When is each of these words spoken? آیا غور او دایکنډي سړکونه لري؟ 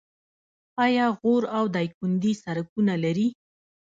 آیا 0.85 1.05
غور 1.19 1.43
او 1.57 1.63
دایکنډي 1.75 2.33
سړکونه 2.43 2.93
لري؟ 3.03 3.27